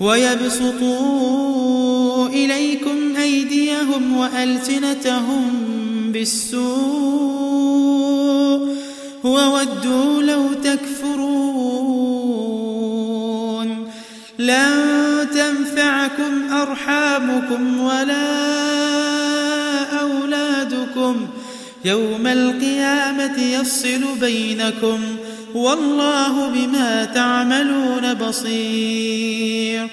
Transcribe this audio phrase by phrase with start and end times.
[0.00, 1.48] ويبسطوا
[2.28, 5.52] إليكم أيديهم وألسنتهم
[6.12, 6.70] بالسوء
[9.24, 11.20] وودوا لو تكفرون
[14.38, 18.50] لن تنفعكم أرحامكم ولا
[20.00, 21.26] أولادكم
[21.84, 25.19] يوم القيامة يفصل بينكم ۖ
[25.54, 29.88] والله بما تعملون بصير.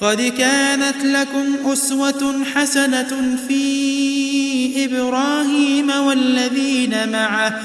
[0.00, 7.60] قد كانت لكم أسوة حسنة في إبراهيم والذين معه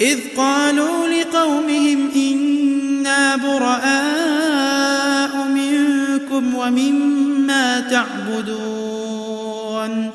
[0.00, 10.10] إذ قالوا لقومهم إنا براء منكم ومما تعبدون.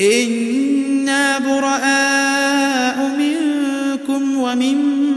[0.00, 5.09] إنا براء منكم ومما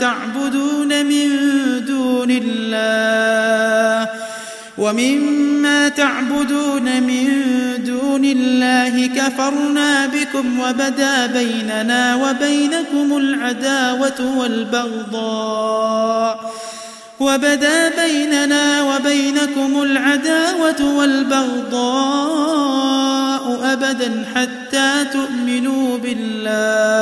[0.00, 1.28] تعبدون من
[1.86, 4.08] دون الله
[4.78, 7.28] ومما تعبدون من
[7.84, 15.82] دون الله كفرنا بكم وبدا بيننا وبينكم العداوة والبغضاء
[17.20, 22.32] وبدا بيننا وبينكم العداوة والبغضاء
[23.72, 27.01] أبدا حتى تؤمنوا بالله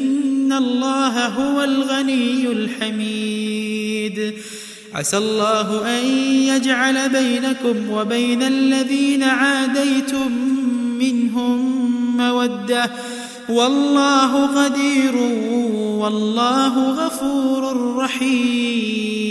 [0.51, 4.33] إن الله هو الغني الحميد.
[4.93, 6.05] عسى الله أن
[6.47, 10.31] يجعل بينكم وبين الذين عاديتم
[10.99, 11.59] منهم
[12.17, 12.91] مودة.
[13.49, 15.15] والله قدير
[16.01, 19.21] والله غفور رحيم.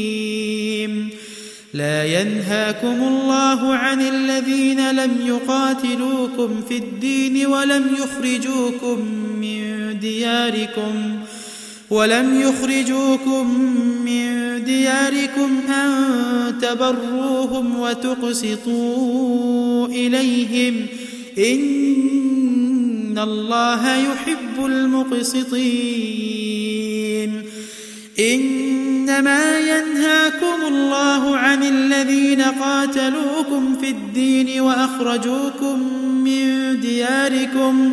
[1.75, 8.99] لا ينهاكم الله عن الذين لم يقاتلوكم في الدين ولم يخرجوكم
[9.41, 11.19] من دياركم
[11.91, 13.61] ولم يخرجوكم
[14.05, 19.07] من دياركم أن تبروهم وتقسطوا
[19.87, 20.87] إليهم
[21.39, 26.41] إن الله يحب المقسطين
[28.21, 35.79] إنما ينهاكم الله عن الذين قاتلوكم في الدين وأخرجوكم
[36.25, 37.93] من دياركم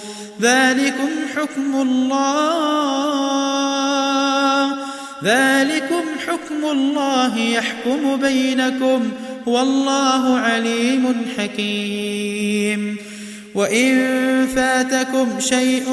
[0.41, 2.31] ذلكم حكم الله.
[5.23, 9.11] ذلكم حكم الله يحكم بينكم.
[9.45, 12.97] والله عليم حكيم.
[13.55, 14.07] وإن
[14.55, 15.89] فاتكم شيء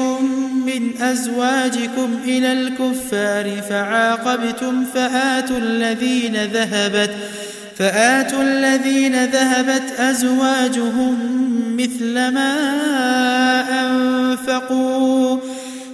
[0.65, 7.11] من أزواجكم إلى الكفار فعاقبتم فآتوا الذين ذهبت
[7.77, 11.17] فآتوا الذين ذهبت أزواجهم
[11.79, 12.55] مثل ما
[13.85, 15.37] أنفقوا.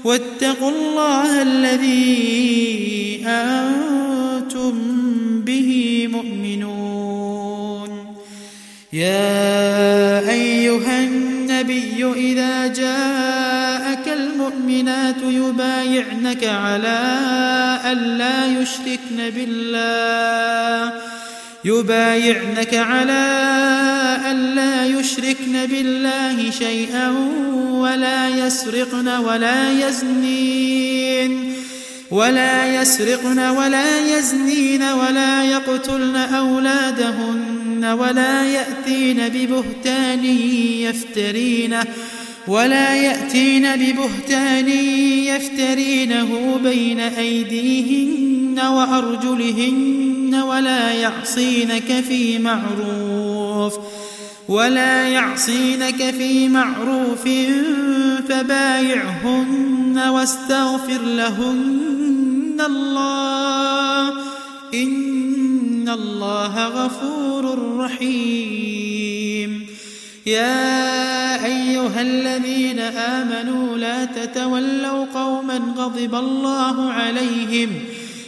[0.04, 4.74] واتقوا الله الذي أنتم
[5.42, 8.16] به مؤمنون.
[8.94, 17.00] يا أيها النبي إذا جاءك المؤمنات يبايعنك على
[17.92, 20.94] أن لا يشركن بالله.
[21.66, 23.26] يبايعنك على
[24.32, 27.10] ألا يشركن بالله شيئا
[27.72, 31.54] ولا يسرقن ولا يزنين
[32.12, 40.26] ولا يسرقن ولا يزنين ولا يقتلن أولادهن ولا يأتين ببهتان
[40.86, 41.86] يفترينه
[42.48, 44.70] ولا يأتين ببهتان
[45.26, 53.80] يفترينه بين أيديهن وأرجلهن ولا يعصينك في معروف
[54.48, 57.24] ولا يعصينك في معروف
[58.30, 64.10] فبايعهن واستغفر لهن الله.
[64.74, 69.66] إن الله غفور رحيم.
[70.26, 77.70] يا أيها الذين آمنوا لا تتولوا قوما غضب الله عليهم